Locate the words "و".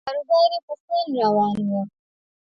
1.69-1.71